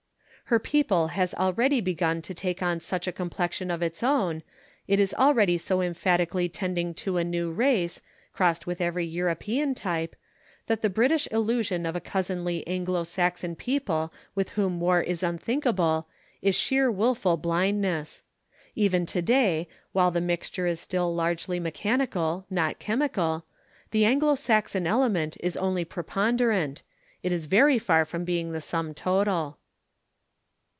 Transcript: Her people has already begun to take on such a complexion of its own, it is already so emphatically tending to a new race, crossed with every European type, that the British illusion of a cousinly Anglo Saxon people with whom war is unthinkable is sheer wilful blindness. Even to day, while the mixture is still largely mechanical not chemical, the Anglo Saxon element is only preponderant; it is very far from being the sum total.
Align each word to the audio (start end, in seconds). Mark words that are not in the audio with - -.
Her 0.45 0.59
people 0.59 1.07
has 1.07 1.33
already 1.33 1.79
begun 1.79 2.21
to 2.23 2.33
take 2.33 2.61
on 2.61 2.81
such 2.81 3.07
a 3.07 3.13
complexion 3.13 3.71
of 3.71 3.81
its 3.81 4.03
own, 4.03 4.43
it 4.85 4.99
is 4.99 5.13
already 5.13 5.57
so 5.57 5.81
emphatically 5.81 6.49
tending 6.49 6.93
to 6.95 7.15
a 7.15 7.23
new 7.23 7.53
race, 7.53 8.01
crossed 8.33 8.67
with 8.67 8.81
every 8.81 9.05
European 9.05 9.73
type, 9.73 10.13
that 10.67 10.81
the 10.81 10.89
British 10.89 11.25
illusion 11.31 11.85
of 11.85 11.95
a 11.95 12.01
cousinly 12.01 12.67
Anglo 12.67 13.05
Saxon 13.05 13.55
people 13.55 14.11
with 14.35 14.49
whom 14.49 14.81
war 14.81 14.99
is 14.99 15.23
unthinkable 15.23 16.09
is 16.41 16.53
sheer 16.53 16.91
wilful 16.91 17.37
blindness. 17.37 18.21
Even 18.75 19.05
to 19.05 19.21
day, 19.21 19.69
while 19.93 20.11
the 20.11 20.19
mixture 20.19 20.67
is 20.67 20.81
still 20.81 21.15
largely 21.15 21.61
mechanical 21.61 22.45
not 22.49 22.77
chemical, 22.77 23.45
the 23.91 24.03
Anglo 24.03 24.35
Saxon 24.35 24.85
element 24.85 25.37
is 25.39 25.55
only 25.55 25.85
preponderant; 25.85 26.81
it 27.23 27.31
is 27.31 27.45
very 27.45 27.79
far 27.79 28.03
from 28.03 28.25
being 28.25 28.51
the 28.51 28.59
sum 28.59 28.93
total. 28.93 29.57